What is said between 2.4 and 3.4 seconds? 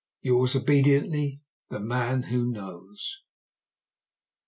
KNOWS."